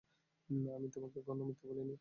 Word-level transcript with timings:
আমি 0.75 0.87
তোমাকে 0.89 1.17
কখনো 1.17 1.43
মিথ্যা 1.43 1.65
বলিনি, 1.69 1.79
লিস। 1.79 1.89